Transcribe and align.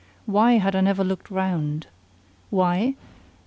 Why 0.25 0.53
had 0.53 0.75
I 0.75 0.81
never 0.81 1.03
looked 1.03 1.29
round? 1.29 1.85
Why? 2.49 2.95